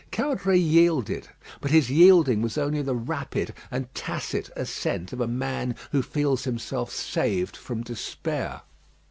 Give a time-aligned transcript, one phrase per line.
[0.11, 1.27] Caudray yielded;
[1.59, 6.43] but his yielding was only the rapid and tacit assent of a man who feels
[6.45, 8.63] himself saved from despair.